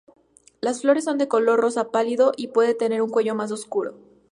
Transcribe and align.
Las 0.61 0.81
flores 0.81 1.03
son 1.03 1.19
de 1.19 1.27
color 1.27 1.59
rosa 1.59 1.91
pálido 1.91 2.31
y 2.35 2.47
puede 2.47 2.73
tener 2.73 3.03
un 3.03 3.11
cuello 3.11 3.35
más 3.35 3.51
oscuro. 3.51 3.93